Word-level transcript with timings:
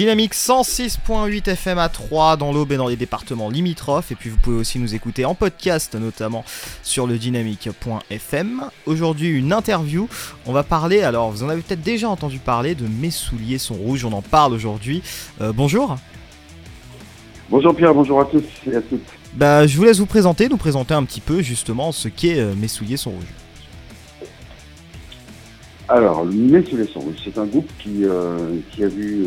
Dynamique 0.00 0.32
106.8 0.32 1.46
FM 1.50 1.76
à 1.76 1.90
3 1.90 2.38
dans 2.38 2.54
l'Aube 2.54 2.72
et 2.72 2.78
dans 2.78 2.88
les 2.88 2.96
départements 2.96 3.50
limitrophes. 3.50 4.10
Et 4.10 4.14
puis 4.14 4.30
vous 4.30 4.38
pouvez 4.38 4.56
aussi 4.56 4.78
nous 4.78 4.94
écouter 4.94 5.26
en 5.26 5.34
podcast, 5.34 5.94
notamment 5.94 6.42
sur 6.82 7.06
le 7.06 7.18
dynamique.fm. 7.18 8.70
Aujourd'hui, 8.86 9.28
une 9.28 9.52
interview. 9.52 10.08
On 10.46 10.54
va 10.54 10.62
parler, 10.62 11.02
alors 11.02 11.30
vous 11.30 11.42
en 11.42 11.50
avez 11.50 11.60
peut-être 11.60 11.82
déjà 11.82 12.08
entendu 12.08 12.38
parler, 12.38 12.74
de 12.74 12.86
Mes 12.86 13.10
souliers 13.10 13.58
sont 13.58 13.74
rouges. 13.74 14.06
On 14.06 14.12
en 14.14 14.22
parle 14.22 14.54
aujourd'hui. 14.54 15.02
Euh, 15.42 15.52
bonjour. 15.54 15.98
Bonjour 17.50 17.76
Pierre, 17.76 17.92
bonjour 17.92 18.22
à 18.22 18.24
tous 18.24 18.44
et 18.72 18.76
à 18.76 18.80
toutes. 18.80 19.04
Bah, 19.34 19.66
je 19.66 19.76
vous 19.76 19.84
laisse 19.84 19.98
vous 19.98 20.06
présenter, 20.06 20.48
nous 20.48 20.56
présenter 20.56 20.94
un 20.94 21.04
petit 21.04 21.20
peu 21.20 21.42
justement 21.42 21.92
ce 21.92 22.08
qu'est 22.08 22.38
euh, 22.38 22.54
Mes 22.54 22.68
souliers 22.68 22.96
sont 22.96 23.10
rouges. 23.10 24.30
Alors, 25.90 26.24
Mes 26.24 26.64
souliers 26.64 26.88
sont 26.90 27.00
rouges, 27.00 27.20
c'est 27.22 27.36
un 27.36 27.44
groupe 27.44 27.68
qui, 27.78 28.06
euh, 28.06 28.56
qui 28.70 28.82
a 28.82 28.88
vu 28.88 29.26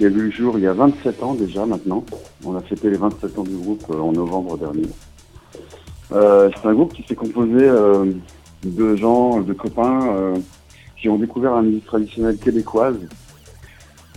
qui 0.00 0.06
a 0.06 0.08
vu 0.08 0.22
le 0.22 0.30
jour 0.30 0.54
il 0.56 0.64
y 0.64 0.66
a 0.66 0.72
27 0.72 1.22
ans 1.22 1.34
déjà 1.34 1.66
maintenant. 1.66 2.02
On 2.46 2.56
a 2.56 2.62
fêté 2.62 2.88
les 2.88 2.96
27 2.96 3.38
ans 3.38 3.42
du 3.42 3.54
groupe 3.54 3.84
euh, 3.90 3.98
en 3.98 4.12
novembre 4.12 4.56
dernier. 4.56 4.88
Euh, 6.12 6.48
c'est 6.56 6.66
un 6.66 6.72
groupe 6.72 6.94
qui 6.94 7.02
s'est 7.02 7.14
composé 7.14 7.68
euh, 7.68 8.10
de 8.64 8.96
gens, 8.96 9.42
de 9.42 9.52
copains 9.52 10.32
qui 10.96 11.10
ont 11.10 11.18
découvert 11.18 11.54
la 11.56 11.60
musique 11.60 11.84
traditionnelle 11.84 12.38
québécoise, 12.38 12.96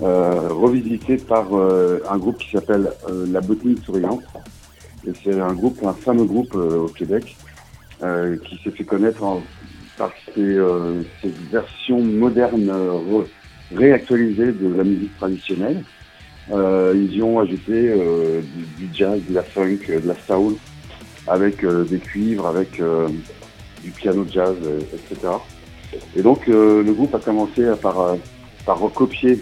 revisité 0.01 1.17
par 1.17 1.53
un 1.53 2.17
groupe 2.17 2.37
qui 2.37 2.51
s'appelle 2.51 2.91
La 3.29 3.41
Bottine 3.41 3.77
Souriante. 3.83 4.23
Et 5.05 5.11
c'est 5.23 5.39
un 5.39 5.53
groupe, 5.53 5.79
un 5.85 5.93
fameux 5.93 6.25
groupe 6.25 6.55
au 6.55 6.87
Québec, 6.87 7.37
qui 8.01 8.59
s'est 8.61 8.71
fait 8.71 8.83
connaître 8.83 9.23
par 9.97 10.11
ses, 10.35 10.59
versions 11.51 12.01
modernes 12.01 12.69
réactualisé 13.71 14.51
de 14.51 14.75
la 14.75 14.83
musique 14.83 15.15
traditionnelle. 15.17 15.83
Euh, 16.51 16.93
ils 16.95 17.15
y 17.15 17.23
ont 17.23 17.39
ajouté 17.39 17.71
euh, 17.71 18.41
du, 18.77 18.89
jazz, 18.93 19.19
de 19.27 19.33
la 19.33 19.43
funk, 19.43 19.79
de 19.87 20.07
la 20.07 20.15
soul, 20.27 20.55
avec 21.27 21.63
euh, 21.63 21.85
des 21.85 21.99
cuivres, 21.99 22.47
avec 22.47 22.81
du 23.83 23.91
piano 23.91 24.25
jazz, 24.29 24.55
etc. 24.93 25.33
Et 26.15 26.21
donc 26.21 26.47
le 26.47 26.91
groupe 26.91 27.13
a 27.15 27.19
commencé 27.19 27.63
par, 27.81 28.17
par 28.65 28.79
recopier 28.79 29.39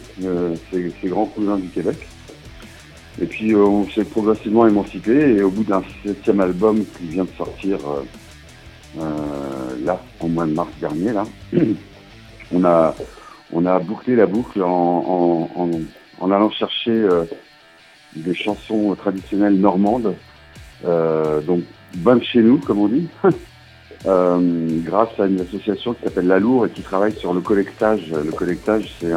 ses, 0.72 0.92
ses, 1.02 1.08
grands 1.08 1.26
cousins 1.26 1.58
du 1.58 1.70
Québec. 1.70 1.98
Et 3.22 3.26
puis 3.26 3.56
on 3.56 3.90
s'est 3.90 4.04
progressivement 4.04 4.67
émancipé 4.67 5.38
et 5.38 5.44
au 5.44 5.50
bout 5.50 5.64
d'un 5.64 5.84
septième 6.06 6.40
album 6.42 6.84
qui 6.98 7.08
vient 7.08 7.23
de 7.23 7.30
sortir 7.38 7.78
là, 8.98 10.02
au 10.20 10.28
mois 10.28 10.45
de 10.45 10.54
mars 10.54 10.72
dernier, 10.80 11.14
là, 11.14 11.26
on 12.52 12.64
a 12.66 12.95
on 13.54 13.66
a 13.66 13.80
bouclé 13.80 14.16
la 14.16 14.26
boucle 14.26 14.62
en, 14.64 15.48
allant 16.22 16.52
chercher 16.52 16.92
euh, 16.92 17.26
des 18.16 18.34
chansons 18.34 18.96
traditionnelles 18.96 19.60
normandes, 19.60 20.16
euh, 20.86 21.42
donc 21.42 21.64
bonnes 21.96 22.24
chez 22.24 22.42
nous, 22.42 22.58
comme 22.58 22.80
on 22.80 22.88
dit, 22.88 23.08
euh, 24.06 24.80
grâce 24.84 25.20
à 25.20 25.26
une 25.26 25.42
association 25.42 25.94
qui 25.94 26.04
s'appelle 26.04 26.28
La 26.28 26.40
Lour 26.40 26.68
et 26.68 26.70
qui 26.70 26.82
travaille 26.82 27.14
sur 27.14 27.34
le 27.34 27.42
collectage. 27.42 28.12
Le 28.12 28.32
collectage, 28.32 28.92
c'est 29.00 29.14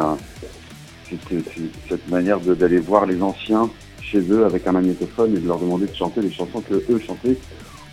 cette 1.87 2.09
manière 2.09 2.39
d'aller 2.39 2.79
voir 2.79 3.05
les 3.05 3.21
anciens 3.21 3.69
chez 4.01 4.19
eux 4.31 4.45
avec 4.45 4.67
un 4.67 4.71
magnétophone 4.71 5.35
et 5.35 5.39
de 5.39 5.47
leur 5.47 5.59
demander 5.59 5.87
de 5.87 5.95
chanter 5.95 6.21
les 6.21 6.31
chansons 6.31 6.61
que 6.61 6.75
eux 6.89 6.99
chantaient 6.99 7.37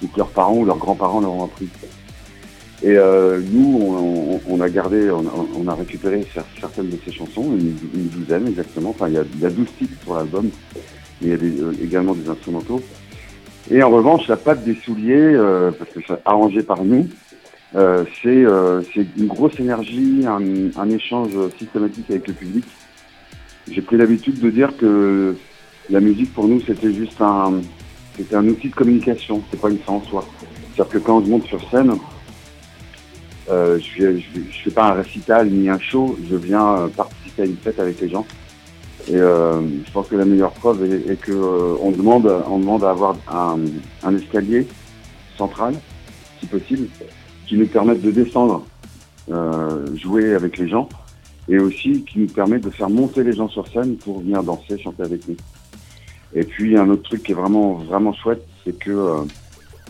ou 0.03 0.09
que 0.09 0.19
leurs 0.19 0.31
parents 0.31 0.57
ou 0.57 0.65
leurs 0.65 0.79
grands-parents 0.79 1.20
leur 1.20 1.33
ont 1.33 1.45
appris. 1.45 1.69
Et 2.84 2.97
euh, 2.97 3.41
nous, 3.52 4.41
on, 4.48 4.61
a 4.61 4.69
gardé, 4.69 5.08
on, 5.11 5.69
a 5.69 5.75
récupéré 5.75 6.27
certaines 6.61 6.89
de 6.89 6.98
ces 7.05 7.12
chansons, 7.12 7.44
une, 7.44 8.08
douzaine 8.08 8.48
exactement. 8.48 8.91
Enfin, 8.91 9.06
il 9.08 9.14
y 9.14 9.19
a, 9.19 9.22
il 9.34 9.41
y 9.41 9.47
a 9.47 9.50
12 9.50 9.66
titres 9.78 10.02
sur 10.02 10.16
l'album, 10.16 10.50
mais 11.20 11.28
il 11.28 11.28
y 11.28 11.33
a 11.33 11.64
euh, 11.64 11.72
également 11.80 12.14
des 12.14 12.28
instrumentaux. 12.28 12.83
Et 13.70 13.80
en 13.84 13.91
revanche, 13.91 14.27
la 14.27 14.36
patte 14.36 14.64
des 14.64 14.74
souliers, 14.74 15.14
euh, 15.14 15.70
parce 15.70 15.90
que 15.92 16.01
c'est 16.07 16.18
arrangé 16.24 16.64
par 16.64 16.84
nous, 16.84 17.08
c'est 18.23 18.45
une 19.17 19.28
grosse 19.28 19.58
énergie, 19.61 20.24
un, 20.27 20.42
un, 20.77 20.90
échange 20.90 21.30
systématique 21.58 22.07
avec 22.11 22.27
le 22.27 22.34
public. 22.34 22.64
J'ai 23.70 23.80
pris 23.80 23.96
l'habitude 23.96 24.40
de 24.40 24.51
dire 24.51 24.77
que 24.77 25.36
la 25.89 26.01
musique 26.01 26.34
pour 26.34 26.48
nous, 26.48 26.61
c'était 26.61 26.92
juste 26.92 27.20
un, 27.20 27.61
c'était 28.17 28.34
un 28.34 28.46
outil 28.46 28.68
de 28.68 28.74
communication, 28.74 29.40
c'est 29.51 29.61
pas 29.61 29.70
une 29.70 29.78
fin 29.78 29.95
en 29.95 30.02
soi. 30.02 30.24
C'est-à-dire 30.74 30.92
que 30.92 30.98
quand 30.98 31.18
on 31.18 31.24
se 31.24 31.30
monte 31.30 31.46
sur 31.46 31.70
scène, 31.70 31.92
euh, 33.52 33.79
je 33.79 34.07
ne 34.07 34.20
fais 34.64 34.70
pas 34.70 34.90
un 34.90 34.95
récital 34.95 35.48
ni 35.51 35.68
un 35.68 35.79
show, 35.79 36.17
je 36.30 36.36
viens 36.36 36.77
euh, 36.77 36.89
participer 36.89 37.42
à 37.42 37.45
une 37.45 37.57
fête 37.57 37.79
avec 37.79 38.01
les 38.01 38.08
gens. 38.08 38.27
Et 39.08 39.17
euh, 39.17 39.61
je 39.85 39.92
pense 39.92 40.08
que 40.08 40.17
la 40.17 40.24
meilleure 40.24 40.52
preuve 40.52 40.85
est, 40.85 41.30
on 41.30 41.90
demande, 41.90 42.27
on 42.48 42.58
demande 42.58 42.85
à 42.85 42.90
avoir 42.90 43.17
un, 43.29 44.17
escalier 44.17 44.67
central, 45.36 45.74
si 46.40 46.46
possible, 46.46 46.89
qui 47.46 47.57
nous 47.57 47.67
permette 47.67 48.01
de 48.01 48.11
descendre, 48.11 48.64
jouer 49.96 50.34
avec 50.34 50.57
les 50.57 50.69
gens, 50.69 50.89
et 51.48 51.58
aussi 51.58 52.05
qui 52.05 52.20
nous 52.20 52.29
permet 52.29 52.58
de 52.58 52.70
faire 52.70 52.89
monter 52.89 53.24
les 53.24 53.33
gens 53.33 53.48
sur 53.48 53.67
scène 53.67 53.96
pour 53.96 54.20
venir 54.20 54.42
danser, 54.42 54.79
chanter 54.79 55.02
avec 55.02 55.29
nous. 55.29 55.36
Et 56.34 56.45
puis 56.45 56.79
un 56.79 56.89
autre 56.89 57.02
truc 57.02 57.24
qui 57.24 57.33
est 57.33 57.34
vraiment 57.34 57.74
vraiment 57.74 58.13
chouette, 58.13 58.46
c'est 58.64 58.79
que 58.79 59.27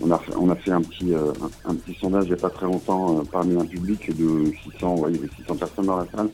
on 0.03 0.11
a, 0.11 0.21
on 0.37 0.51
a 0.51 0.57
fait 0.57 0.73
un 0.73 0.83
petit, 0.83 1.15
euh, 1.15 1.33
un, 1.65 1.75
petit 1.75 1.97
sondage 1.99 2.25
il 2.25 2.33
n'y 2.33 2.39
a 2.39 2.41
pas 2.41 2.51
très 2.51 2.67
longtemps 2.67 3.19
euh, 3.19 3.23
parmi 3.31 3.59
un 3.59 3.65
public 3.65 4.15
de 4.17 4.53
600, 4.73 4.97
ouais, 4.97 5.11
il 5.11 5.17
y 5.17 5.19
avait 5.21 5.35
600 5.37 5.57
personnes 5.57 5.87
dans 5.87 5.97
la 5.97 6.07
salle. 6.15 6.29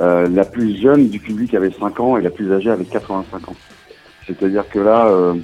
Euh, 0.00 0.28
la 0.28 0.44
plus 0.44 0.80
jeune 0.80 1.08
du 1.08 1.20
public 1.20 1.54
avait 1.54 1.70
5 1.70 2.00
ans 2.00 2.16
et 2.16 2.22
la 2.22 2.30
plus 2.30 2.50
âgée 2.52 2.70
avait 2.70 2.84
85 2.84 3.48
ans. 3.48 3.56
C'est-à-dire 4.26 4.68
que 4.68 4.78
là, 4.78 5.34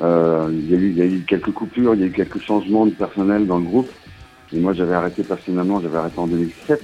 il, 0.00 0.70
y 0.70 0.74
a 0.74 0.78
eu, 0.78 0.90
il 0.90 0.98
y 0.98 1.02
a 1.02 1.06
eu 1.06 1.24
quelques 1.26 1.50
coupures, 1.50 1.94
il 1.94 2.00
y 2.00 2.04
a 2.04 2.06
eu 2.06 2.12
quelques 2.12 2.40
changements 2.40 2.86
de 2.86 2.92
personnel 2.92 3.46
dans 3.46 3.58
le 3.58 3.64
groupe. 3.64 3.90
Et 4.52 4.60
moi, 4.60 4.72
j'avais 4.72 4.94
arrêté 4.94 5.24
personnellement, 5.24 5.80
j'avais 5.80 5.98
arrêté 5.98 6.18
en 6.18 6.26
2007, 6.26 6.82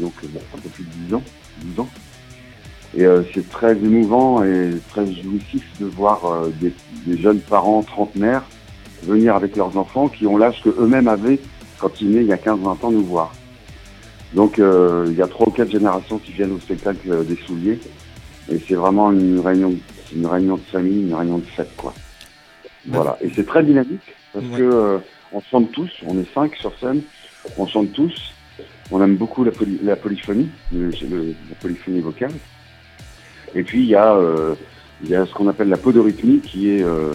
donc 0.00 0.12
un 0.24 0.58
peu 0.58 0.68
plus 0.70 0.84
de 0.84 0.90
10 1.08 1.14
ans. 1.14 1.22
12 1.62 1.80
ans. 1.80 1.88
Et 2.94 3.04
euh, 3.04 3.22
c'est 3.34 3.48
très 3.48 3.72
émouvant 3.72 4.42
et 4.44 4.70
très 4.90 5.06
jouissif 5.06 5.64
de 5.80 5.86
voir 5.86 6.24
euh, 6.24 6.50
des, 6.60 6.72
jeunes 7.18 7.40
parents 7.40 7.82
trentenaires 7.82 8.44
venir 9.02 9.36
avec 9.36 9.56
leurs 9.56 9.76
enfants 9.76 10.08
qui 10.08 10.26
ont 10.26 10.36
l'âge 10.36 10.60
qu'eux-mêmes 10.62 11.08
avaient 11.08 11.38
quand 11.78 12.00
ils 12.00 12.08
venaient 12.08 12.22
il 12.22 12.28
y 12.28 12.32
a 12.32 12.36
15-20 12.36 12.86
ans 12.86 12.90
nous 12.90 13.04
voir. 13.04 13.32
Donc 14.34 14.58
euh, 14.58 15.06
il 15.08 15.16
y 15.16 15.22
a 15.22 15.26
trois 15.26 15.48
ou 15.48 15.50
quatre 15.50 15.70
générations 15.70 16.18
qui 16.18 16.32
viennent 16.32 16.52
au 16.52 16.58
spectacle 16.58 17.24
des 17.24 17.36
souliers 17.36 17.78
et 18.50 18.58
c'est 18.66 18.74
vraiment 18.74 19.12
une 19.12 19.40
réunion, 19.40 19.74
une 20.14 20.26
réunion 20.26 20.56
de 20.56 20.62
famille, 20.62 21.02
une 21.02 21.14
réunion 21.14 21.38
de 21.38 21.44
fête 21.44 21.76
quoi. 21.76 21.92
Voilà 22.86 23.18
et 23.20 23.30
c'est 23.34 23.46
très 23.46 23.62
dynamique 23.62 24.14
parce 24.32 24.46
que 24.46 25.00
on 25.32 25.40
chante 25.40 25.70
tous, 25.72 25.90
on 26.06 26.18
est 26.18 26.32
cinq 26.32 26.54
sur 26.56 26.76
scène, 26.78 27.02
on 27.58 27.66
chante 27.66 27.92
tous, 27.92 28.32
on 28.90 29.02
aime 29.02 29.16
beaucoup 29.16 29.44
la, 29.44 29.50
polyphonie, 29.50 30.48
la 30.72 30.86
polyphonie 31.60 32.00
vocale. 32.00 32.32
Et 33.56 33.62
puis 33.62 33.80
il 33.80 33.88
y 33.88 33.94
a, 33.94 34.14
euh, 34.14 34.54
il 35.02 35.08
y 35.08 35.16
a 35.16 35.24
ce 35.24 35.32
qu'on 35.32 35.48
appelle 35.48 35.70
la 35.70 35.78
podorythmie 35.78 36.40
qui 36.40 36.70
est, 36.70 36.82
euh, 36.82 37.14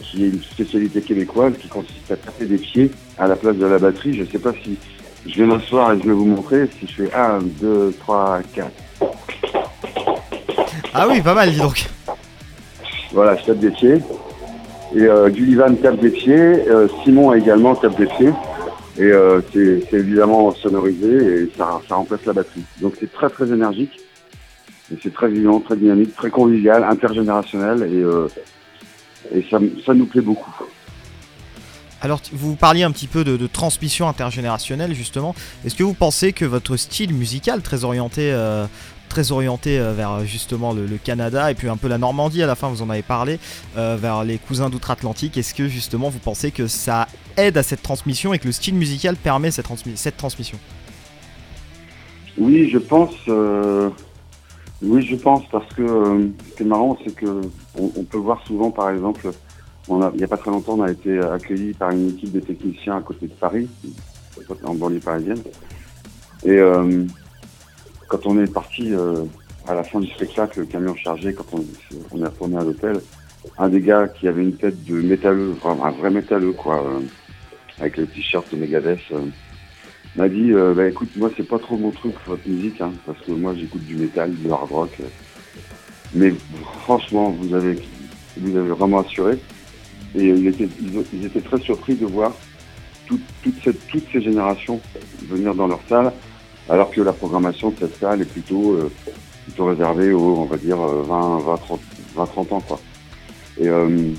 qui 0.00 0.24
est 0.24 0.28
une 0.28 0.42
spécialité 0.42 1.00
québécoise 1.00 1.54
qui 1.58 1.68
consiste 1.68 2.10
à 2.10 2.16
taper 2.16 2.44
des 2.44 2.58
pieds 2.58 2.90
à 3.18 3.26
la 3.26 3.36
place 3.36 3.56
de 3.56 3.64
la 3.64 3.78
batterie. 3.78 4.14
Je 4.14 4.22
ne 4.22 4.26
sais 4.26 4.38
pas 4.38 4.52
si 4.62 4.76
je 5.26 5.34
vais 5.38 5.46
m'asseoir 5.46 5.92
et 5.92 5.98
je 5.98 6.06
vais 6.06 6.12
vous 6.12 6.26
montrer 6.26 6.68
si 6.78 6.86
je 6.86 7.04
fais 7.04 7.14
1, 7.14 7.38
2, 7.60 7.96
3, 8.00 8.40
4. 8.54 8.70
Ah 10.92 11.06
oui, 11.08 11.22
pas 11.22 11.34
mal, 11.34 11.50
dis 11.50 11.58
donc. 11.58 11.86
Voilà, 13.12 13.36
je 13.36 13.46
tape 13.46 13.58
des 13.58 13.70
pieds. 13.70 13.98
Et 14.94 15.02
euh, 15.02 15.30
Gullivan 15.30 15.74
tape 15.74 16.00
des 16.00 16.10
pieds. 16.10 16.34
Euh, 16.34 16.86
Simon 17.02 17.32
également 17.32 17.74
tape 17.74 17.96
des 17.96 18.06
pieds. 18.06 18.32
Et 18.98 19.02
euh, 19.02 19.40
c'est 19.52 19.92
évidemment 19.92 20.52
sonorisé 20.52 21.42
et 21.42 21.52
ça, 21.56 21.80
ça 21.88 21.96
remplace 21.96 22.24
la 22.26 22.32
batterie. 22.34 22.64
Donc 22.80 22.94
c'est 23.00 23.12
très 23.12 23.28
très 23.28 23.46
énergique. 23.50 24.05
Et 24.92 24.96
c'est 25.02 25.12
très 25.12 25.28
vivant, 25.28 25.60
très 25.60 25.76
dynamique, 25.76 26.14
très 26.14 26.30
convivial, 26.30 26.84
intergénérationnel 26.84 27.82
et, 27.82 28.02
euh, 28.02 28.28
et 29.34 29.44
ça, 29.50 29.58
ça, 29.84 29.94
nous 29.94 30.06
plaît 30.06 30.20
beaucoup. 30.20 30.52
Alors, 32.02 32.20
vous 32.32 32.54
parliez 32.54 32.84
un 32.84 32.92
petit 32.92 33.08
peu 33.08 33.24
de, 33.24 33.46
transmission 33.48 34.08
intergénérationnelle, 34.08 34.94
justement. 34.94 35.34
Est-ce 35.64 35.74
que 35.74 35.82
vous 35.82 35.94
pensez 35.94 36.32
que 36.32 36.44
votre 36.44 36.76
style 36.76 37.12
musical, 37.14 37.62
très 37.62 37.82
orienté, 37.82 38.30
euh, 38.32 38.66
très 39.08 39.32
orienté 39.32 39.80
euh, 39.80 39.92
vers 39.92 40.24
justement 40.24 40.72
le, 40.72 40.86
Canada 41.02 41.50
et 41.50 41.54
puis 41.54 41.68
un 41.68 41.76
peu 41.76 41.88
la 41.88 41.98
Normandie 41.98 42.44
à 42.44 42.46
la 42.46 42.54
fin, 42.54 42.68
vous 42.68 42.82
en 42.82 42.90
avez 42.90 43.02
parlé, 43.02 43.40
vers 43.74 44.22
les 44.22 44.38
cousins 44.38 44.70
d'outre-Atlantique, 44.70 45.36
est-ce 45.36 45.52
que 45.52 45.66
justement 45.66 46.10
vous 46.10 46.20
pensez 46.20 46.52
que 46.52 46.68
ça 46.68 47.08
aide 47.36 47.58
à 47.58 47.64
cette 47.64 47.82
transmission 47.82 48.34
et 48.34 48.38
que 48.38 48.46
le 48.46 48.52
style 48.52 48.74
musical 48.74 49.16
permet 49.16 49.50
cette, 49.50 49.66
cette 49.96 50.16
transmission? 50.16 50.58
Oui, 52.38 52.68
je 52.70 52.78
pense. 52.78 53.14
Oui, 54.82 55.02
je 55.02 55.16
pense, 55.16 55.42
parce 55.50 55.72
que 55.74 55.82
euh, 55.82 56.28
ce 56.50 56.56
qui 56.56 56.62
est 56.62 56.66
marrant, 56.66 56.98
c'est 57.04 57.14
que 57.14 57.40
on, 57.78 58.02
peut 58.04 58.18
voir 58.18 58.44
souvent, 58.46 58.70
par 58.70 58.90
exemple, 58.90 59.30
on 59.88 60.02
a, 60.02 60.10
il 60.12 60.18
n'y 60.18 60.24
a 60.24 60.28
pas 60.28 60.36
très 60.36 60.50
longtemps, 60.50 60.74
on 60.74 60.82
a 60.82 60.90
été 60.90 61.18
accueilli 61.18 61.72
par 61.72 61.90
une 61.90 62.10
équipe 62.10 62.32
de 62.32 62.40
techniciens 62.40 62.98
à 62.98 63.00
côté 63.00 63.26
de 63.26 63.32
Paris, 63.32 63.68
en 64.64 64.74
banlieue 64.74 65.00
parisienne. 65.00 65.42
Et 66.44 66.58
euh, 66.58 67.04
quand 68.08 68.26
on 68.26 68.38
est 68.42 68.52
parti 68.52 68.92
euh, 68.92 69.24
à 69.66 69.74
la 69.74 69.82
fin 69.82 70.00
du 70.00 70.08
spectacle, 70.08 70.60
le 70.60 70.66
camion 70.66 70.94
chargé, 70.94 71.32
quand 71.32 71.46
on, 71.52 71.64
on 72.12 72.22
est 72.22 72.28
retourné 72.28 72.58
à 72.58 72.62
l'hôtel, 72.62 73.00
un 73.58 73.68
des 73.68 73.80
gars 73.80 74.08
qui 74.08 74.28
avait 74.28 74.42
une 74.42 74.56
tête 74.56 74.84
de 74.84 75.00
métalleux, 75.00 75.54
un 75.64 75.90
vrai 75.90 76.10
métalleux, 76.10 76.52
quoi, 76.52 76.84
euh, 76.84 77.00
avec 77.78 77.96
le 77.96 78.06
t-shirt 78.06 78.46
de 78.52 78.58
Megadeth, 78.58 79.00
euh, 79.12 79.26
m'a 80.16 80.28
dit 80.28 80.52
euh, 80.52 80.74
bah 80.74 80.88
écoute, 80.88 81.10
moi 81.16 81.30
c'est 81.36 81.46
pas 81.46 81.58
trop 81.58 81.76
mon 81.76 81.90
truc 81.90 82.14
votre 82.26 82.48
musique, 82.48 82.80
hein, 82.80 82.92
parce 83.04 83.18
que 83.20 83.32
moi 83.32 83.54
j'écoute 83.54 83.84
du 83.84 83.96
métal, 83.96 84.32
du 84.34 84.50
hard 84.50 84.70
rock. 84.70 84.98
mais 86.14 86.34
franchement, 86.82 87.30
vous 87.30 87.54
avez, 87.54 87.78
vous 88.38 88.56
avez 88.56 88.68
vraiment 88.68 89.00
assuré. 89.00 89.38
Et 90.14 90.28
ils 90.28 90.46
étaient, 90.46 90.68
ils, 91.12 91.26
étaient 91.26 91.40
très 91.40 91.60
surpris 91.60 91.94
de 91.94 92.06
voir 92.06 92.32
toute, 93.06 93.20
cette, 93.62 93.86
toutes 93.88 94.06
ces 94.12 94.22
générations 94.22 94.80
venir 95.28 95.54
dans 95.54 95.66
leur 95.66 95.80
salle, 95.88 96.12
alors 96.68 96.90
que 96.90 97.02
la 97.02 97.12
programmation 97.12 97.70
de 97.70 97.76
cette 97.80 97.98
salle 97.98 98.22
est 98.22 98.32
plutôt, 98.32 98.78
plutôt 99.44 99.66
réservée 99.66 100.12
aux, 100.12 100.38
on 100.38 100.44
va 100.46 100.56
dire, 100.56 100.78
20, 100.78 101.38
20, 101.40 101.56
30, 101.56 101.80
20, 102.14 102.26
30 102.26 102.52
ans. 102.52 102.60
Quoi. 102.60 102.80
Et, 103.58 103.68
euh, 103.68 104.10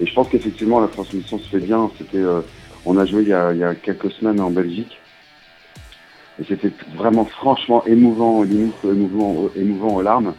et 0.00 0.06
je 0.06 0.14
pense 0.14 0.28
qu'effectivement 0.28 0.80
la 0.80 0.88
transmission 0.88 1.38
se 1.38 1.48
fait 1.48 1.60
bien. 1.60 1.90
C'était, 1.98 2.18
euh, 2.18 2.40
on 2.84 2.96
a 2.98 3.06
joué 3.06 3.22
il 3.22 3.28
y 3.28 3.32
a, 3.32 3.74
quelques 3.74 4.10
semaines 4.12 4.40
en 4.40 4.50
Belgique. 4.50 4.98
Et 6.40 6.44
c'était 6.48 6.72
vraiment 6.96 7.24
franchement 7.24 7.84
émouvant, 7.86 8.42
limite 8.42 8.74
émouvant, 8.84 9.48
émouvant 9.54 9.96
aux 9.96 10.02
larmes, 10.02 10.34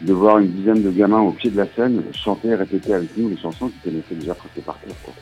de 0.00 0.12
voir 0.12 0.38
une 0.38 0.50
dizaine 0.52 0.82
de 0.82 0.90
gamins 0.90 1.20
au 1.20 1.30
pied 1.30 1.50
de 1.50 1.56
la 1.56 1.66
scène 1.74 2.02
chanter 2.12 2.54
répéter 2.54 2.94
avec 2.94 3.16
nous 3.16 3.28
les 3.28 3.36
chansons 3.36 3.68
qui 3.68 3.78
connaissaient 3.78 4.14
déjà 4.14 4.34
presque 4.34 4.60
par 4.64 4.78
cœur. 4.80 5.14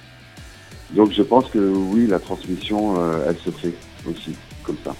Donc 0.91 1.12
je 1.12 1.23
pense 1.23 1.49
que 1.49 1.59
oui, 1.59 2.06
la 2.06 2.19
transmission, 2.19 2.97
euh, 2.99 3.27
elle 3.29 3.37
se 3.38 3.50
fait 3.50 3.75
aussi 4.06 4.35
comme 4.62 4.77
ça. 4.85 4.95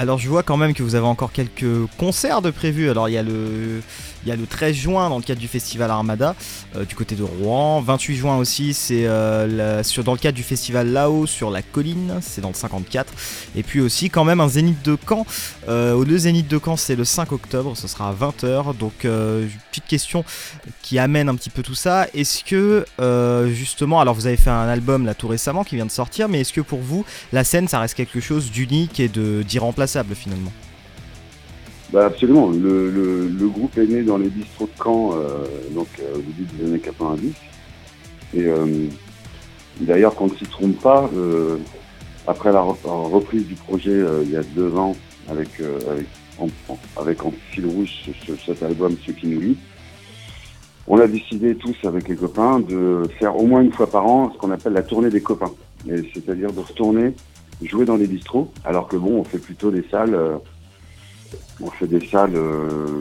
Alors 0.00 0.18
je 0.18 0.28
vois 0.28 0.44
quand 0.44 0.56
même 0.56 0.74
que 0.74 0.84
vous 0.84 0.94
avez 0.94 1.06
encore 1.06 1.32
quelques 1.32 1.86
concerts 1.98 2.40
de 2.40 2.50
prévus. 2.50 2.88
Alors 2.88 3.08
il 3.08 3.12
y 3.12 3.18
a 3.18 3.22
le 3.24 3.82
il 4.24 4.28
y 4.28 4.32
a 4.32 4.36
le 4.36 4.46
13 4.46 4.74
juin 4.74 5.08
dans 5.08 5.16
le 5.16 5.22
cadre 5.22 5.40
du 5.40 5.48
festival 5.48 5.90
Armada 5.90 6.34
euh, 6.76 6.84
du 6.84 6.94
côté 6.94 7.16
de 7.16 7.22
Rouen. 7.22 7.80
28 7.80 8.16
juin 8.16 8.36
aussi, 8.36 8.74
c'est 8.74 9.06
euh, 9.06 9.82
dans 10.04 10.12
le 10.12 10.18
cadre 10.18 10.36
du 10.36 10.42
festival 10.42 10.92
là-haut 10.92 11.26
sur 11.26 11.50
la 11.50 11.62
colline, 11.62 12.18
c'est 12.20 12.40
dans 12.40 12.48
le 12.48 12.54
54. 12.54 13.12
Et 13.56 13.62
puis 13.62 13.80
aussi 13.80 14.10
quand 14.10 14.24
même 14.24 14.40
un 14.40 14.48
zénith 14.48 14.82
de 14.84 14.96
Caen. 15.08 15.26
Euh, 15.68 15.94
au 15.94 16.04
deux 16.04 16.18
zénith 16.18 16.46
de 16.46 16.60
Caen, 16.62 16.76
c'est 16.76 16.96
le 16.96 17.04
5 17.04 17.32
octobre, 17.32 17.76
ce 17.76 17.88
sera 17.88 18.10
à 18.10 18.12
20h. 18.12 18.76
Donc 18.76 19.06
petite 19.70 19.86
question 19.86 20.24
qui 20.82 20.98
amène 20.98 21.28
un 21.28 21.34
petit 21.34 21.50
peu 21.50 21.62
tout 21.62 21.74
ça. 21.74 22.06
Est-ce 22.14 22.44
que 22.44 22.84
justement, 23.52 24.00
alors 24.00 24.14
vous 24.14 24.26
avez 24.26 24.36
fait 24.36 24.50
un 24.50 24.68
album 24.68 25.06
là 25.06 25.14
tout 25.14 25.28
récemment 25.28 25.64
qui 25.64 25.74
vient 25.74 25.86
de 25.86 25.90
sortir, 25.90 26.28
mais 26.28 26.42
est-ce 26.42 26.52
que 26.52 26.60
pour 26.60 26.80
vous 26.80 27.04
la 27.32 27.44
scène 27.44 27.66
ça 27.66 27.80
reste 27.80 27.94
quelque 27.94 28.20
chose 28.20 28.50
d'unique 28.50 29.00
et 29.00 29.08
d'irremplaçable 29.08 29.87
bah 31.92 32.04
absolument. 32.04 32.50
Le, 32.50 33.48
groupe 33.48 33.78
est 33.78 33.86
né 33.86 34.02
dans 34.02 34.18
les 34.18 34.28
bistrots 34.28 34.66
de 34.66 34.82
Caen, 34.82 35.12
euh, 35.14 35.46
donc 35.74 35.86
euh, 36.00 36.16
au 36.16 36.18
début 36.18 36.44
des 36.58 36.66
années 36.66 36.78
90. 36.78 37.32
Et 38.34 38.44
euh, 38.44 38.86
d'ailleurs, 39.80 40.14
qu'on 40.14 40.26
ne 40.26 40.34
s'y 40.34 40.44
trompe 40.44 40.78
pas, 40.80 41.10
après 42.26 42.52
la, 42.52 42.60
reprise 42.60 43.46
du 43.46 43.54
projet 43.54 44.02
il 44.22 44.30
y 44.30 44.36
a 44.36 44.42
deux 44.42 44.74
ans 44.74 44.94
avec 45.30 45.48
avec 46.96 47.24
en, 47.24 47.32
fil 47.50 47.66
rouge 47.66 47.90
ce, 48.26 48.36
cet 48.36 48.62
album 48.62 48.96
Ce 49.06 49.12
qui 49.12 49.26
nous 49.26 49.40
lie, 49.40 49.56
on 50.86 51.00
a 51.00 51.06
décidé 51.06 51.54
tous 51.54 51.76
avec 51.84 52.06
les 52.06 52.16
copains 52.16 52.60
de 52.60 53.02
faire 53.18 53.36
au 53.36 53.46
moins 53.46 53.62
une 53.62 53.72
fois 53.72 53.90
par 53.90 54.06
an 54.06 54.30
ce 54.32 54.38
qu'on 54.38 54.50
appelle 54.50 54.74
la 54.74 54.82
tournée 54.82 55.10
des 55.10 55.22
copains, 55.22 55.52
c'est-à-dire 55.86 56.52
de 56.52 56.60
retourner 56.60 57.14
jouer 57.62 57.84
dans 57.84 57.96
les 57.96 58.06
bistrots, 58.06 58.50
alors 58.64 58.88
que 58.88 58.96
bon, 58.96 59.18
on 59.18 59.24
fait 59.24 59.38
plutôt 59.38 59.70
des 59.70 59.84
salles 59.90 60.16
on 61.60 61.70
fait 61.70 61.86
des 61.86 62.06
salles, 62.06 62.36
euh, 62.36 62.96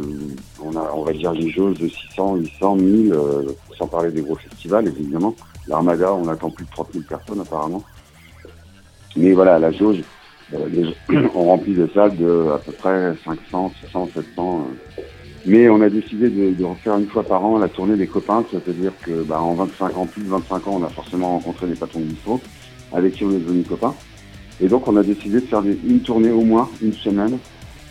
on, 0.61 0.75
a, 0.75 0.91
on 0.93 1.03
va 1.03 1.13
dire 1.13 1.33
des 1.33 1.49
jauges 1.49 1.77
de 1.77 1.87
600, 1.87 2.37
800, 2.37 2.75
1000, 2.75 3.15
sans 3.77 3.87
parler 3.87 4.11
des 4.11 4.21
gros 4.21 4.35
festivals 4.35 4.87
évidemment. 4.87 5.35
L'Armada, 5.67 6.13
on 6.13 6.27
attend 6.27 6.49
plus 6.49 6.65
de 6.65 6.71
30 6.71 6.93
000 6.93 7.03
personnes 7.07 7.39
apparemment. 7.41 7.83
Mais 9.15 9.33
voilà, 9.33 9.59
la 9.59 9.71
jauge, 9.71 10.01
euh, 10.53 10.91
on 11.35 11.45
remplit 11.45 11.75
des 11.75 11.87
salles 11.93 12.17
de 12.17 12.49
à 12.53 12.57
peu 12.57 12.71
près 12.71 13.13
500, 13.23 13.73
600, 13.85 14.09
700. 14.13 14.67
Mais 15.45 15.69
on 15.69 15.81
a 15.81 15.89
décidé 15.89 16.29
de, 16.29 16.63
refaire 16.63 16.97
une 16.97 17.07
fois 17.07 17.23
par 17.23 17.45
an 17.45 17.57
la 17.59 17.69
tournée 17.69 17.95
des 17.95 18.07
copains, 18.07 18.43
c'est-à-dire 18.51 18.91
que 19.01 19.23
bah, 19.23 19.39
en 19.39 19.53
25 19.53 19.97
ans, 19.97 20.05
plus 20.05 20.23
de 20.23 20.29
25 20.29 20.67
ans, 20.67 20.79
on 20.81 20.83
a 20.83 20.89
forcément 20.89 21.33
rencontré 21.33 21.67
des 21.67 21.75
patrons 21.75 21.99
de 21.99 22.05
bistrot 22.05 22.41
avec 22.93 23.13
qui 23.13 23.23
on 23.23 23.31
est 23.31 23.39
devenus 23.39 23.67
copains. 23.67 23.93
Et 24.61 24.67
donc 24.67 24.87
on 24.87 24.97
a 24.97 25.03
décidé 25.03 25.41
de 25.41 25.45
faire 25.45 25.63
une 25.63 25.99
tournée 26.01 26.31
au 26.31 26.41
moins, 26.41 26.69
une 26.81 26.93
semaine, 26.93 27.37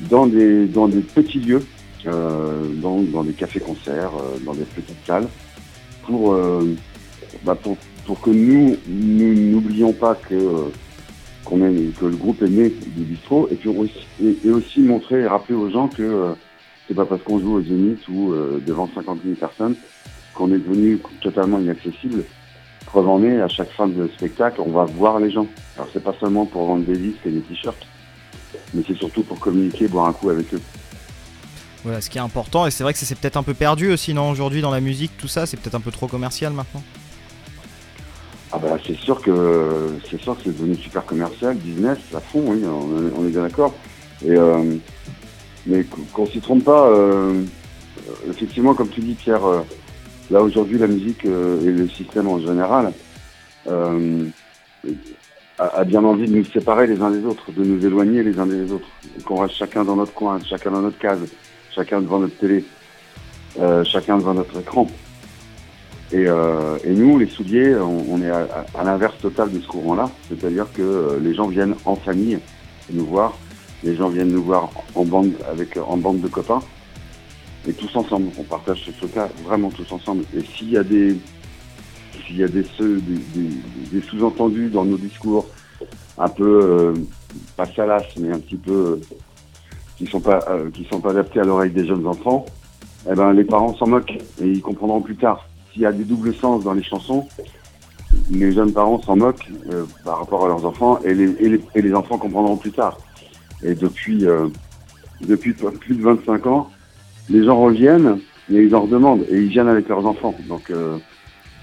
dans 0.00 0.26
des, 0.26 0.66
dans 0.66 0.88
des 0.88 1.00
petits 1.00 1.40
lieux, 1.40 1.64
euh, 2.06 2.66
dans, 2.82 3.00
dans 3.00 3.24
des 3.24 3.32
cafés-concerts, 3.32 4.12
euh, 4.16 4.38
dans 4.44 4.54
des 4.54 4.64
petites 4.64 5.04
salles, 5.06 5.28
pour, 6.04 6.34
euh, 6.34 6.74
bah 7.44 7.54
pour, 7.54 7.76
pour 8.04 8.20
que 8.20 8.30
nous 8.30 8.76
n'oublions 8.88 9.92
pas 9.92 10.14
que, 10.14 10.34
euh, 10.34 10.68
qu'on 11.44 11.64
est, 11.64 11.96
que 11.98 12.06
le 12.06 12.16
groupe 12.16 12.42
est 12.42 12.48
né 12.48 12.68
du 12.68 13.04
bistrot, 13.04 13.48
et, 13.50 13.54
puis 13.56 13.68
aussi, 13.68 14.06
et, 14.22 14.50
aussi 14.50 14.80
montrer 14.80 15.20
et 15.20 15.26
rappeler 15.26 15.54
aux 15.54 15.70
gens 15.70 15.88
que 15.88 16.02
euh, 16.02 16.32
c'est 16.86 16.94
pas 16.94 17.06
parce 17.06 17.22
qu'on 17.22 17.38
joue 17.40 17.54
au 17.54 17.62
Zénith 17.62 18.06
ou 18.08 18.32
devant 18.64 18.88
50 18.94 19.18
000 19.24 19.34
personnes 19.34 19.74
qu'on 20.34 20.52
est 20.52 20.58
devenu 20.58 21.00
totalement 21.20 21.58
inaccessible. 21.58 22.22
Preuve 22.86 23.08
en 23.08 23.22
est, 23.22 23.40
à 23.40 23.48
chaque 23.48 23.70
fin 23.72 23.88
de 23.88 24.08
spectacle, 24.16 24.60
on 24.60 24.70
va 24.70 24.84
voir 24.84 25.18
les 25.18 25.30
gens. 25.30 25.46
Alors 25.76 25.88
c'est 25.92 26.02
pas 26.02 26.14
seulement 26.18 26.46
pour 26.46 26.66
vendre 26.66 26.84
des 26.84 26.96
disques 26.96 27.26
et 27.26 27.30
des 27.30 27.40
t-shirts, 27.40 27.86
mais 28.72 28.82
c'est 28.86 28.96
surtout 28.96 29.22
pour 29.22 29.38
communiquer, 29.38 29.88
boire 29.88 30.06
un 30.06 30.12
coup 30.12 30.30
avec 30.30 30.54
eux. 30.54 30.60
Voilà, 31.82 32.00
ce 32.00 32.10
qui 32.10 32.18
est 32.18 32.22
important, 32.22 32.66
et 32.66 32.70
c'est 32.70 32.82
vrai 32.82 32.92
que 32.92 32.98
c'est 32.98 33.18
peut-être 33.18 33.36
un 33.36 33.42
peu 33.42 33.54
perdu 33.54 33.92
aussi, 33.92 34.14
non 34.14 34.30
Aujourd'hui, 34.30 34.60
dans 34.60 34.70
la 34.70 34.80
musique, 34.80 35.16
tout 35.18 35.28
ça, 35.28 35.46
c'est 35.46 35.56
peut-être 35.56 35.74
un 35.74 35.80
peu 35.80 35.92
trop 35.92 36.08
commercial 36.08 36.52
maintenant 36.52 36.82
Ah 38.52 38.58
bah 38.58 38.76
c'est 38.84 38.96
sûr 38.96 39.20
que 39.20 39.98
c'est 40.10 40.20
sûr 40.20 40.36
que 40.36 40.44
c'est 40.44 40.56
devenu 40.56 40.74
super 40.76 41.04
commercial, 41.04 41.56
business, 41.56 41.98
à 42.14 42.20
fond, 42.20 42.42
oui, 42.46 42.62
on, 42.64 43.26
est 43.26 43.30
bien 43.30 43.42
d'accord. 43.42 43.74
Et 44.24 44.30
euh, 44.30 44.76
mais 45.66 45.84
qu'on 46.12 46.26
s'y 46.26 46.40
trompe 46.40 46.64
pas, 46.64 46.88
euh, 46.88 47.42
effectivement, 48.30 48.74
comme 48.74 48.88
tu 48.88 49.00
dis 49.00 49.14
Pierre, 49.14 49.44
euh, 49.44 49.60
là 50.30 50.42
aujourd'hui 50.42 50.78
la 50.78 50.86
musique 50.86 51.24
et 51.24 51.70
le 51.70 51.88
système 51.88 52.28
en 52.28 52.38
général 52.38 52.92
a, 55.58 55.84
bien 55.84 56.04
envie 56.04 56.28
de 56.28 56.36
nous 56.36 56.44
séparer 56.44 56.86
les 56.86 57.00
uns 57.00 57.10
des 57.10 57.24
autres, 57.24 57.50
de 57.52 57.64
nous 57.64 57.84
éloigner 57.84 58.22
les 58.22 58.38
uns 58.38 58.46
des 58.46 58.70
autres, 58.72 58.86
qu'on 59.24 59.40
reste 59.40 59.54
chacun 59.54 59.84
dans 59.84 59.96
notre 59.96 60.12
coin, 60.12 60.38
chacun 60.44 60.70
dans 60.70 60.82
notre 60.82 60.98
case, 60.98 61.20
chacun 61.74 62.00
devant 62.00 62.18
notre 62.18 62.36
télé, 62.36 62.64
euh, 63.58 63.84
chacun 63.84 64.18
devant 64.18 64.34
notre 64.34 64.60
écran. 64.60 64.86
Et, 66.12 66.26
euh, 66.28 66.78
et 66.84 66.92
nous, 66.92 67.18
les 67.18 67.26
souliers, 67.26 67.74
on, 67.74 68.22
est 68.22 68.30
à, 68.30 68.46
à 68.78 68.84
l'inverse 68.84 69.18
total 69.20 69.50
de 69.50 69.60
ce 69.60 69.66
courant-là, 69.66 70.10
c'est-à-dire 70.28 70.66
que 70.72 70.82
euh, 70.82 71.18
les 71.20 71.34
gens 71.34 71.48
viennent 71.48 71.74
en 71.84 71.96
famille 71.96 72.38
nous 72.92 73.06
voir, 73.06 73.36
les 73.82 73.96
gens 73.96 74.08
viennent 74.08 74.30
nous 74.30 74.44
voir 74.44 74.70
en 74.94 75.04
bande 75.04 75.32
avec 75.50 75.76
en 75.76 75.96
bande 75.96 76.20
de 76.20 76.28
copains, 76.28 76.60
et 77.66 77.72
tous 77.72 77.96
ensemble, 77.96 78.30
on 78.38 78.44
partage 78.44 78.90
ce 79.00 79.06
cas 79.06 79.28
vraiment 79.44 79.70
tous 79.70 79.90
ensemble. 79.92 80.24
Et 80.36 80.40
s'il 80.40 80.70
y 80.70 80.76
a 80.76 80.84
des 80.84 81.16
s'il 82.26 82.38
y 82.38 82.44
a 82.44 82.48
des, 82.48 82.64
sous-entendus 84.02 84.68
dans 84.68 84.84
nos 84.84 84.96
discours, 84.96 85.46
un 86.18 86.28
peu, 86.28 86.60
euh, 86.62 86.94
pas 87.56 87.66
salaces, 87.66 88.16
mais 88.18 88.32
un 88.32 88.38
petit 88.38 88.56
peu, 88.56 88.72
euh, 88.72 89.00
qui 89.96 90.06
sont 90.06 90.20
pas, 90.20 90.44
euh, 90.48 90.70
qui 90.70 90.84
sont 90.90 91.00
pas 91.00 91.10
adaptés 91.10 91.40
à 91.40 91.44
l'oreille 91.44 91.70
des 91.70 91.86
jeunes 91.86 92.06
enfants, 92.06 92.46
eh 93.10 93.14
ben, 93.14 93.32
les 93.32 93.44
parents 93.44 93.74
s'en 93.76 93.86
moquent 93.86 94.18
et 94.40 94.48
ils 94.48 94.62
comprendront 94.62 95.00
plus 95.00 95.16
tard. 95.16 95.46
S'il 95.72 95.82
y 95.82 95.86
a 95.86 95.92
des 95.92 96.04
doubles 96.04 96.34
sens 96.34 96.64
dans 96.64 96.72
les 96.72 96.82
chansons, 96.82 97.28
les 98.30 98.52
jeunes 98.52 98.72
parents 98.72 99.00
s'en 99.02 99.16
moquent 99.16 99.48
par 100.04 100.18
rapport 100.18 100.46
à 100.46 100.48
leurs 100.48 100.64
enfants 100.64 100.98
et 101.04 101.14
les, 101.14 101.30
et 101.38 101.48
les, 101.48 101.60
et 101.74 101.82
les, 101.82 101.94
enfants 101.94 102.18
comprendront 102.18 102.56
plus 102.56 102.72
tard. 102.72 102.98
Et 103.62 103.74
depuis, 103.74 104.24
depuis 105.20 105.52
plus 105.52 105.94
de 105.94 106.02
25 106.02 106.46
ans, 106.46 106.70
les 107.28 107.44
gens 107.44 107.60
reviennent 107.60 108.18
et 108.50 108.62
ils 108.62 108.70
leur 108.70 108.86
demandent 108.86 109.24
et 109.30 109.36
ils 109.36 109.48
viennent 109.48 109.68
avec 109.68 109.88
leurs 109.88 110.06
enfants. 110.06 110.34
Donc, 110.48 110.70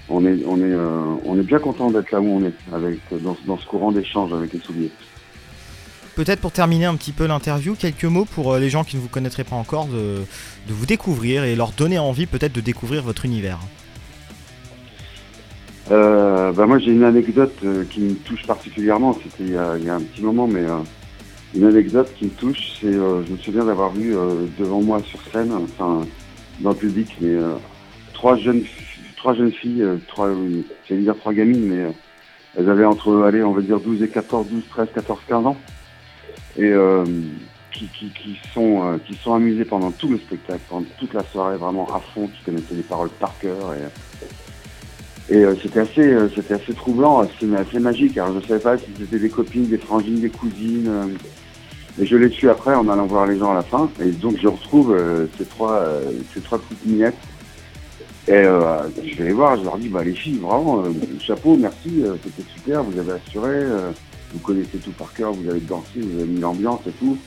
on 0.08 0.26
est, 0.26 0.44
on 0.46 0.58
est, 0.58 0.72
euh, 0.72 1.14
on 1.24 1.38
est 1.38 1.42
bien 1.42 1.58
content 1.58 1.90
d'être 1.90 2.10
là 2.10 2.20
où 2.20 2.26
on 2.26 2.42
est, 2.44 2.54
avec, 2.72 2.98
dans, 3.22 3.36
dans 3.46 3.58
ce 3.58 3.66
courant 3.66 3.92
d'échange 3.92 4.32
avec 4.32 4.52
les 4.52 4.60
souliers. 4.60 4.90
Peut-être 6.14 6.40
pour 6.40 6.52
terminer 6.52 6.84
un 6.84 6.94
petit 6.94 7.12
peu 7.12 7.26
l'interview, 7.26 7.74
quelques 7.74 8.04
mots 8.04 8.24
pour 8.24 8.52
euh, 8.52 8.60
les 8.60 8.70
gens 8.70 8.84
qui 8.84 8.96
ne 8.96 9.00
vous 9.00 9.08
connaîtraient 9.08 9.44
pas 9.44 9.56
encore 9.56 9.86
de, 9.86 10.18
de 10.68 10.72
vous 10.72 10.86
découvrir 10.86 11.44
et 11.44 11.56
leur 11.56 11.72
donner 11.72 11.98
envie 11.98 12.26
peut-être 12.26 12.52
de 12.52 12.60
découvrir 12.60 13.02
votre 13.02 13.24
univers. 13.24 13.58
Euh, 15.90 16.50
bah 16.52 16.64
moi 16.64 16.78
j'ai 16.78 16.92
une 16.92 17.04
anecdote 17.04 17.54
euh, 17.62 17.84
qui 17.90 18.00
me 18.00 18.14
touche 18.14 18.46
particulièrement, 18.46 19.12
c'était 19.12 19.50
il, 19.50 19.60
il, 19.78 19.84
y 19.84 19.90
a 19.90 19.96
un 19.96 20.00
petit 20.00 20.22
moment, 20.22 20.46
mais 20.46 20.62
euh, 20.62 20.78
une 21.54 21.64
anecdote 21.64 22.12
qui 22.16 22.26
me 22.26 22.30
touche, 22.30 22.72
c'est 22.80 22.92
je 22.92 23.32
me 23.32 23.36
souviens 23.38 23.64
d'avoir 23.64 23.92
vu 23.92 24.14
devant 24.58 24.82
moi 24.82 25.00
sur 25.02 25.20
scène, 25.32 25.52
enfin 25.52 26.06
dans 26.60 26.70
le 26.70 26.76
public, 26.76 27.16
mais 27.20 27.36
trois 28.12 28.36
jeunes 28.36 28.64
trois 29.24 29.32
jeunes 29.32 29.52
filles, 29.52 29.80
euh, 29.80 29.96
trois, 30.06 30.28
j'allais 30.86 31.00
dire 31.00 31.16
trois 31.16 31.32
gamines, 31.32 31.66
mais 31.66 31.84
euh, 31.84 31.90
elles 32.58 32.68
avaient 32.68 32.84
entre, 32.84 33.22
allez, 33.22 33.42
on 33.42 33.52
va 33.52 33.62
dire 33.62 33.80
12 33.80 34.02
et 34.02 34.08
14, 34.08 34.48
12, 34.50 34.62
13, 34.68 34.88
14, 34.94 35.18
15 35.26 35.46
ans. 35.46 35.56
Et, 36.58 36.64
euh, 36.64 37.06
qui, 37.72 37.88
qui, 37.88 38.10
qui 38.10 38.38
sont, 38.52 38.84
euh, 38.84 38.98
qui 38.98 39.14
sont 39.14 39.32
amusés 39.32 39.64
pendant 39.64 39.90
tout 39.92 40.10
le 40.10 40.18
spectacle, 40.18 40.60
pendant 40.68 40.84
toute 40.98 41.14
la 41.14 41.24
soirée, 41.24 41.56
vraiment 41.56 41.86
à 41.86 42.00
fond, 42.00 42.26
qui 42.28 42.44
connaissaient 42.44 42.74
les 42.74 42.82
paroles 42.82 43.08
par 43.18 43.32
cœur. 43.38 43.74
Et, 45.30 45.34
et 45.36 45.42
euh, 45.42 45.54
c'était 45.62 45.80
assez, 45.80 46.02
euh, 46.02 46.28
c'était 46.34 46.54
assez 46.54 46.74
troublant, 46.74 47.20
assez, 47.20 47.52
assez 47.56 47.78
magique. 47.78 48.18
Alors 48.18 48.38
je 48.38 48.46
savais 48.46 48.60
pas 48.60 48.76
si 48.76 48.84
c'était 48.98 49.18
des 49.18 49.30
copines, 49.30 49.68
des 49.68 49.78
frangines, 49.78 50.20
des 50.20 50.28
cousines. 50.28 50.86
euh, 50.86 51.06
et 52.00 52.06
je 52.06 52.16
l'ai 52.16 52.30
su 52.30 52.50
après 52.50 52.74
en 52.74 52.88
allant 52.88 53.06
voir 53.06 53.26
les 53.26 53.38
gens 53.38 53.52
à 53.52 53.54
la 53.54 53.62
fin. 53.62 53.88
Et 54.00 54.10
donc 54.10 54.36
je 54.40 54.48
retrouve 54.48 54.92
euh, 54.92 55.26
ces 55.38 55.44
trois, 55.44 55.74
euh, 55.74 56.12
ces 56.32 56.40
trois 56.40 56.58
petites 56.58 56.84
mignettes. 56.86 57.14
Et 58.26 58.32
euh, 58.32 58.88
je 59.04 59.16
vais 59.16 59.24
les 59.24 59.32
voir, 59.32 59.56
je 59.58 59.64
leur 59.64 59.76
dis, 59.76 59.88
bah 59.88 60.02
les 60.02 60.14
filles, 60.14 60.38
vraiment, 60.38 60.82
euh, 60.82 60.90
chapeau, 61.20 61.56
merci, 61.56 62.02
euh, 62.02 62.14
c'était 62.24 62.48
super, 62.54 62.82
vous 62.82 62.98
avez 62.98 63.12
assuré, 63.12 63.50
euh, 63.52 63.90
vous 64.32 64.38
connaissez 64.38 64.78
tout 64.78 64.92
par 64.92 65.12
cœur, 65.12 65.32
vous 65.32 65.48
avez 65.48 65.60
dansé, 65.60 66.00
vous 66.00 66.20
avez 66.20 66.28
mis 66.28 66.40
l'ambiance 66.40 66.80
et 66.86 66.92
tout. 66.92 67.18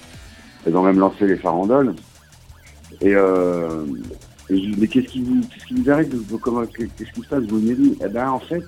Elles 0.65 0.75
ont 0.75 0.81
même 0.81 0.97
lancé 0.97 1.27
les 1.27 1.37
farandoles. 1.37 1.93
Et, 3.01 3.11
et 3.11 3.13
je 3.13 4.79
mais 4.79 4.87
qu'est-ce 4.87 5.07
qui 5.07 5.21
vous, 5.21 5.41
qu'est-ce 5.41 5.65
qui 5.67 5.75
vous 5.75 5.89
arrive 5.89 6.09
Qu'est-ce 6.09 7.11
qui 7.11 7.21
se 7.21 7.27
passe, 7.27 7.43
vous 7.43 7.59
venez 7.59 7.75
Eh 8.03 8.09
ben, 8.09 8.31
en 8.31 8.39
fait, 8.39 8.65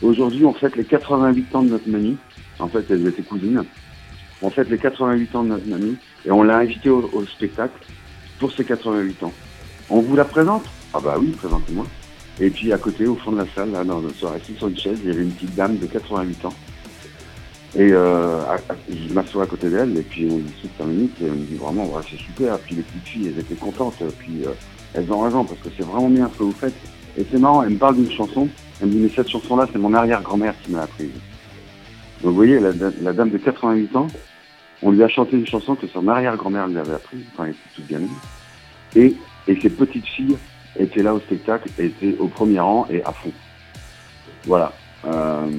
aujourd'hui, 0.00 0.44
on 0.44 0.54
fête 0.54 0.76
les 0.76 0.84
88 0.84 1.54
ans 1.56 1.62
de 1.62 1.70
notre 1.70 1.88
mamie. 1.88 2.16
En 2.58 2.68
fait, 2.68 2.84
elles 2.90 3.06
étaient 3.06 3.22
cousines. 3.22 3.64
On 4.42 4.50
fête 4.50 4.68
les 4.68 4.78
88 4.78 5.36
ans 5.36 5.44
de 5.44 5.48
notre 5.50 5.68
mamie 5.68 5.96
et 6.26 6.32
on 6.32 6.42
l'a 6.42 6.58
invitée 6.58 6.90
au, 6.90 7.24
spectacle 7.26 7.78
pour 8.40 8.52
ses 8.52 8.64
88 8.64 9.22
ans. 9.22 9.32
On 9.88 10.00
vous 10.00 10.16
la 10.16 10.24
présente? 10.24 10.64
Ah 10.92 10.98
bah 11.02 11.16
oui, 11.18 11.28
présentez-moi. 11.30 11.86
Et 12.40 12.50
puis 12.50 12.72
à 12.72 12.78
côté, 12.78 13.06
au 13.06 13.14
fond 13.14 13.32
de 13.32 13.38
la 13.38 13.46
salle, 13.54 13.70
là, 13.70 13.84
dans, 13.84 14.02
sur, 14.10 14.32
assis 14.32 14.54
sur 14.56 14.66
une 14.66 14.76
chaise, 14.76 14.98
il 15.04 15.10
y 15.10 15.12
avait 15.12 15.22
une 15.22 15.30
petite 15.30 15.54
dame 15.54 15.78
de 15.78 15.86
88 15.86 16.44
ans. 16.46 16.54
Et 17.74 17.92
euh, 17.92 18.42
je 18.90 19.14
m'assois 19.14 19.44
à 19.44 19.46
côté 19.46 19.70
d'elle 19.70 19.96
et 19.96 20.02
puis 20.02 20.28
on 20.30 20.38
discute 20.38 20.70
5 20.76 20.84
minutes 20.86 21.16
et 21.22 21.26
elle 21.26 21.32
me 21.32 21.44
dit 21.44 21.54
vraiment, 21.54 21.86
ouais, 21.86 22.02
c'est 22.10 22.18
super. 22.18 22.58
Puis 22.58 22.74
les 22.74 22.82
petites 22.82 23.06
filles, 23.06 23.28
elles 23.28 23.40
étaient 23.40 23.54
contentes. 23.54 24.02
Puis 24.18 24.42
euh, 24.44 24.50
elles 24.94 25.10
ont 25.12 25.20
raison 25.20 25.44
parce 25.44 25.60
que 25.60 25.68
c'est 25.76 25.84
vraiment 25.84 26.10
bien 26.10 26.28
ce 26.32 26.38
que 26.38 26.42
vous 26.42 26.52
faites. 26.52 26.74
Et 27.16 27.24
c'est 27.30 27.38
marrant, 27.38 27.62
elle 27.62 27.70
me 27.70 27.78
parle 27.78 27.96
d'une 27.96 28.10
chanson. 28.10 28.48
Elle 28.80 28.88
me 28.88 28.92
dit, 28.92 28.98
mais 28.98 29.10
cette 29.14 29.28
chanson-là, 29.28 29.68
c'est 29.72 29.78
mon 29.78 29.94
arrière-grand-mère 29.94 30.54
qui 30.64 30.72
m'a 30.72 30.82
apprise. 30.82 31.12
Donc 32.22 32.30
vous 32.30 32.34
voyez, 32.34 32.58
la, 32.58 32.72
la 33.00 33.12
dame 33.12 33.30
de 33.30 33.38
88 33.38 33.96
ans, 33.96 34.08
on 34.82 34.90
lui 34.90 35.02
a 35.02 35.08
chanté 35.08 35.36
une 35.36 35.46
chanson 35.46 35.74
que 35.74 35.86
son 35.86 36.08
arrière-grand-mère 36.08 36.66
lui 36.66 36.78
avait 36.78 36.94
apprise 36.94 37.24
quand 37.36 37.44
elle 37.44 37.50
était 37.50 37.60
toute 37.74 37.86
gamine. 37.86 38.08
Et, 38.96 39.16
et 39.46 39.60
ses 39.60 39.70
petites 39.70 40.06
filles 40.06 40.36
étaient 40.78 41.02
là 41.02 41.14
au 41.14 41.20
spectacle, 41.20 41.68
étaient 41.78 42.16
au 42.18 42.28
premier 42.28 42.60
rang 42.60 42.86
et 42.90 43.02
à 43.04 43.12
fond. 43.12 43.32
Voilà. 44.44 44.72
Euh, 45.04 45.50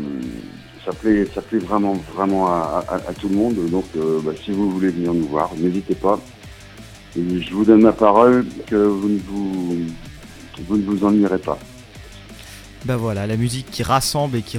ça 0.86 0.92
plaît, 0.92 1.26
ça 1.34 1.42
plaît 1.42 1.60
vraiment, 1.60 1.94
vraiment 2.14 2.48
à, 2.48 2.84
tout 3.20 3.30
le 3.30 3.36
monde. 3.36 3.56
Donc, 3.70 3.86
euh, 3.96 4.20
bah, 4.22 4.32
si 4.44 4.52
vous 4.52 4.70
voulez 4.70 4.90
venir 4.90 5.14
nous 5.14 5.28
voir, 5.28 5.52
n'hésitez 5.56 5.96
pas. 5.96 6.20
Je 7.16 7.54
vous 7.54 7.64
donne 7.64 7.82
ma 7.82 7.94
parole 7.94 8.46
que 8.68 8.76
vous 8.76 9.08
ne 9.08 9.20
vous, 9.20 9.78
vous 10.68 10.78
ne 10.78 10.84
vous 10.84 11.06
ennuierez 11.06 11.38
pas. 11.38 11.58
Bah 12.86 12.98
voilà, 12.98 13.28
la 13.28 13.38
musique 13.38 13.72
qui 13.72 13.82
rassemble 13.82 14.38
et 14.38 14.42
qui, 14.42 14.58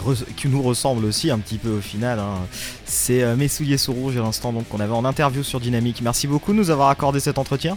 nous 0.48 0.62
ressemble 0.62 1.04
aussi 1.04 1.30
un 1.30 1.38
petit 1.38 1.58
peu 1.58 1.68
au 1.68 1.80
final. 1.80 2.18
hein. 2.18 2.38
C'est 2.86 3.22
euh, 3.22 3.36
Mes 3.36 3.48
souliers 3.48 3.76
sont 3.76 3.92
rouges 3.92 4.16
à 4.16 4.20
l'instant 4.20 4.52
donc 4.52 4.66
qu'on 4.68 4.80
avait 4.80 4.94
en 4.94 5.04
interview 5.04 5.42
sur 5.42 5.60
Dynamique. 5.60 6.00
Merci 6.02 6.26
beaucoup 6.26 6.52
de 6.52 6.56
nous 6.56 6.70
avoir 6.70 6.88
accordé 6.88 7.20
cet 7.20 7.36
entretien. 7.36 7.76